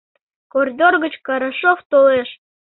Коридор 0.53 0.93
гыч 1.03 1.13
Карашов 1.25 1.79
толеш. 1.91 2.29